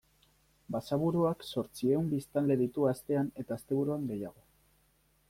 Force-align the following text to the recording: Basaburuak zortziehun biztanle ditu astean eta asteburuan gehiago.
Basaburuak 0.75 1.43
zortziehun 1.49 2.09
biztanle 2.13 2.57
ditu 2.63 2.87
astean 2.93 3.29
eta 3.45 3.59
asteburuan 3.61 4.09
gehiago. 4.15 4.47